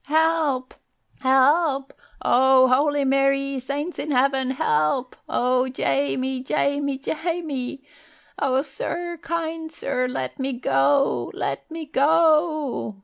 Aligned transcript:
"Help! 0.05 0.73
Help! 1.19 1.93
O 2.23 2.67
Holy 2.67 3.05
Mary! 3.05 3.59
Saints 3.59 3.99
in 3.99 4.09
Heaven! 4.09 4.49
Help! 4.49 5.15
O 5.29 5.69
Jamie, 5.69 6.41
Jamie, 6.41 6.97
Jamie! 6.97 7.83
O 8.39 8.63
sir! 8.63 9.19
Kind 9.21 9.71
sir! 9.71 10.07
let 10.07 10.39
me 10.39 10.53
go! 10.53 11.29
Let 11.35 11.69
me 11.69 11.85
go!" 11.85 12.95